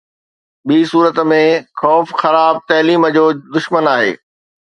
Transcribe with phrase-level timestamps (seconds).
[0.67, 1.41] ٻي صورت ۾،
[1.81, 3.25] خوف خراب تعليم جو
[3.57, 4.11] دشمن آهي